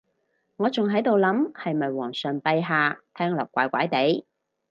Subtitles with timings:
[0.55, 4.25] 我仲喺度諗係咪皇上陛下，聽落怪怪哋